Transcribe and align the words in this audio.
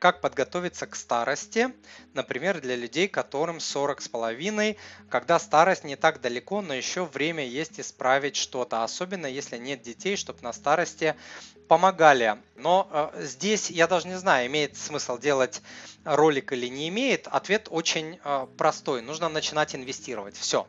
как 0.00 0.20
подготовиться 0.22 0.86
к 0.86 0.96
старости, 0.96 1.72
например, 2.14 2.60
для 2.60 2.74
людей, 2.74 3.06
которым 3.06 3.60
40 3.60 4.00
с 4.00 4.08
половиной, 4.08 4.78
когда 5.10 5.38
старость 5.38 5.84
не 5.84 5.94
так 5.94 6.20
далеко, 6.20 6.62
но 6.62 6.74
еще 6.74 7.04
время 7.04 7.46
есть 7.46 7.78
исправить 7.78 8.34
что-то, 8.34 8.82
особенно 8.82 9.26
если 9.26 9.58
нет 9.58 9.82
детей, 9.82 10.16
чтобы 10.16 10.40
на 10.42 10.54
старости 10.54 11.14
помогали. 11.68 12.38
Но 12.56 12.88
э, 12.90 13.24
здесь 13.24 13.70
я 13.70 13.86
даже 13.86 14.08
не 14.08 14.18
знаю, 14.18 14.46
имеет 14.46 14.76
смысл 14.76 15.18
делать 15.18 15.60
ролик 16.04 16.52
или 16.52 16.66
не 16.66 16.88
имеет. 16.88 17.28
Ответ 17.28 17.68
очень 17.70 18.18
э, 18.24 18.46
простой. 18.56 19.02
Нужно 19.02 19.28
начинать 19.28 19.74
инвестировать. 19.74 20.36
Все 20.36 20.66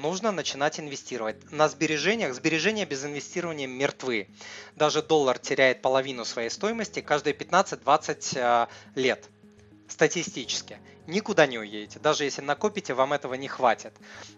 нужно 0.00 0.32
начинать 0.32 0.80
инвестировать. 0.80 1.50
На 1.52 1.68
сбережениях, 1.68 2.34
сбережения 2.34 2.86
без 2.86 3.04
инвестирования 3.04 3.66
мертвы. 3.66 4.28
Даже 4.76 5.02
доллар 5.02 5.38
теряет 5.38 5.82
половину 5.82 6.24
своей 6.24 6.50
стоимости 6.50 7.00
каждые 7.00 7.34
15-20 7.34 8.32
э, 8.34 8.66
лет 8.94 9.28
статистически. 9.88 10.78
Никуда 11.06 11.46
не 11.46 11.58
уедете. 11.58 11.98
Даже 11.98 12.24
если 12.24 12.42
накопите, 12.42 12.94
вам 12.94 13.12
этого 13.12 13.34
не 13.34 13.48
хватит. 13.48 13.92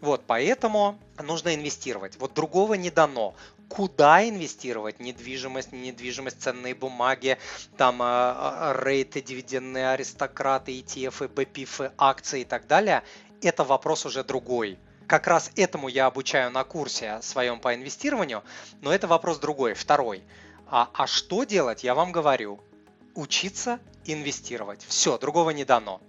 Вот, 0.00 0.24
поэтому 0.26 0.98
нужно 1.22 1.54
инвестировать. 1.54 2.16
Вот 2.18 2.34
другого 2.34 2.74
не 2.74 2.90
дано. 2.90 3.34
Куда 3.68 4.28
инвестировать? 4.28 5.00
Недвижимость, 5.00 5.72
не 5.72 5.88
недвижимость, 5.88 6.42
ценные 6.42 6.74
бумаги, 6.74 7.38
там 7.76 8.00
э, 8.02 8.74
рейты, 8.82 9.22
дивидендные 9.22 9.90
аристократы, 9.90 10.78
ETF, 10.78 11.32
BPF, 11.32 11.92
акции 11.96 12.42
и 12.42 12.44
так 12.44 12.66
далее. 12.66 13.02
Это 13.40 13.64
вопрос 13.64 14.04
уже 14.04 14.24
другой 14.24 14.78
как 15.08 15.26
раз 15.26 15.50
этому 15.56 15.88
я 15.88 16.06
обучаю 16.06 16.50
на 16.50 16.62
курсе 16.64 17.18
своем 17.22 17.58
по 17.58 17.74
инвестированию, 17.74 18.44
но 18.82 18.92
это 18.92 19.08
вопрос 19.08 19.38
другой, 19.38 19.72
второй. 19.72 20.22
А, 20.66 20.90
а 20.92 21.06
что 21.06 21.44
делать, 21.44 21.82
я 21.82 21.94
вам 21.94 22.12
говорю. 22.12 22.60
Учиться 23.14 23.80
инвестировать. 24.04 24.84
Все, 24.86 25.16
другого 25.18 25.50
не 25.50 25.64
дано. 25.64 26.00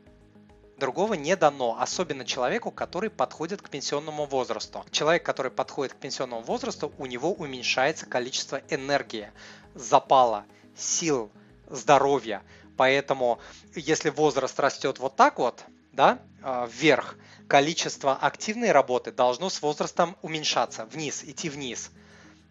Другого 0.77 1.13
не 1.13 1.35
дано, 1.35 1.77
особенно 1.79 2.25
человеку, 2.25 2.71
который 2.71 3.09
подходит 3.09 3.61
к 3.61 3.69
пенсионному 3.69 4.25
возрасту. 4.25 4.85
Человек, 4.91 5.25
который 5.25 5.51
подходит 5.51 5.93
к 5.93 5.97
пенсионному 5.97 6.41
возрасту, 6.41 6.91
у 6.97 7.05
него 7.05 7.31
уменьшается 7.33 8.05
количество 8.05 8.61
энергии, 8.69 9.31
запала, 9.75 10.45
сил, 10.77 11.31
здоровья. 11.67 12.43
Поэтому, 12.75 13.39
если 13.75 14.09
возраст 14.09 14.59
растет 14.59 14.99
вот 14.99 15.15
так 15.15 15.39
вот, 15.39 15.63
да, 15.91 16.19
а, 16.41 16.67
вверх, 16.71 17.17
количество 17.47 18.15
активной 18.15 18.71
работы 18.71 19.11
должно 19.11 19.49
с 19.49 19.61
возрастом 19.61 20.15
уменьшаться, 20.21 20.85
вниз, 20.85 21.23
идти 21.23 21.49
вниз. 21.49 21.91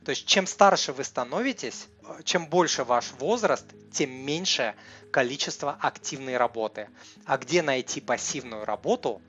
То 0.04 0.10
есть 0.10 0.26
чем 0.26 0.46
старше 0.46 0.92
вы 0.92 1.04
становитесь, 1.04 1.86
чем 2.24 2.46
больше 2.46 2.84
ваш 2.84 3.12
возраст, 3.18 3.66
тем 3.92 4.10
меньше 4.10 4.74
количество 5.10 5.76
активной 5.80 6.36
работы. 6.36 6.88
А 7.24 7.36
где 7.38 7.62
найти 7.62 8.00
пассивную 8.00 8.64
работу? 8.64 9.20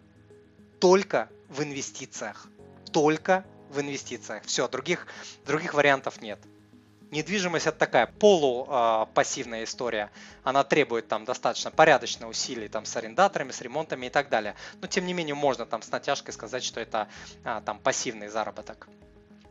Только 0.80 1.30
в 1.50 1.62
инвестициях. 1.62 2.48
Только 2.92 3.46
в 3.70 3.82
инвестициях. 3.82 4.44
Все, 4.46 4.68
других, 4.68 5.08
других 5.46 5.74
вариантов 5.74 6.22
нет. 6.22 6.40
Недвижимость 7.12 7.66
это 7.66 7.78
такая 7.78 8.06
полупассивная 8.06 9.64
история. 9.64 10.12
Она 10.44 10.64
требует 10.64 11.08
там 11.08 11.26
достаточно 11.26 11.72
порядочно 11.72 12.28
усилий 12.28 12.68
там 12.68 12.86
с 12.86 12.96
арендаторами, 12.96 13.52
с 13.52 13.62
ремонтами 13.62 14.06
и 14.06 14.10
так 14.10 14.30
далее. 14.30 14.56
Но 14.80 14.88
тем 14.88 15.06
не 15.06 15.14
менее 15.14 15.36
можно 15.36 15.66
там 15.66 15.82
с 15.82 15.92
натяжкой 15.92 16.34
сказать, 16.34 16.64
что 16.64 16.80
это 16.80 17.08
а, 17.44 17.62
там 17.62 17.80
пассивный 17.80 18.28
заработок. 18.28 18.88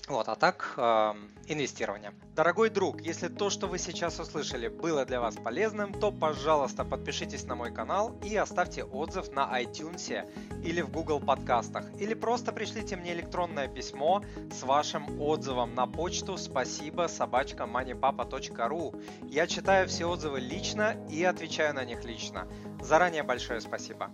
Вот, 0.08 0.28
а 0.28 0.36
так 0.36 0.72
э, 0.78 1.14
инвестирование. 1.48 2.12
Дорогой 2.34 2.70
друг, 2.70 3.02
если 3.02 3.28
то, 3.28 3.50
что 3.50 3.66
вы 3.66 3.78
сейчас 3.78 4.18
услышали, 4.18 4.68
было 4.68 5.04
для 5.04 5.20
вас 5.20 5.36
полезным, 5.36 5.92
то, 5.92 6.10
пожалуйста, 6.10 6.84
подпишитесь 6.84 7.44
на 7.44 7.54
мой 7.54 7.74
канал 7.74 8.18
и 8.24 8.34
оставьте 8.34 8.84
отзыв 8.84 9.30
на 9.32 9.60
iTunes 9.60 10.26
или 10.64 10.80
в 10.80 10.90
Google 10.90 11.20
подкастах. 11.20 11.84
Или 11.98 12.14
просто 12.14 12.52
пришлите 12.52 12.96
мне 12.96 13.12
электронное 13.12 13.68
письмо 13.68 14.24
с 14.50 14.62
вашим 14.62 15.20
отзывом 15.20 15.74
на 15.74 15.86
почту 15.86 16.38
спасибо 16.38 17.06
собачка 17.08 17.64
moneypapa.ru. 17.64 19.02
Я 19.28 19.46
читаю 19.46 19.88
все 19.88 20.06
отзывы 20.06 20.40
лично 20.40 20.96
и 21.10 21.22
отвечаю 21.22 21.74
на 21.74 21.84
них 21.84 22.04
лично. 22.04 22.48
Заранее 22.80 23.24
большое 23.24 23.60
спасибо. 23.60 24.10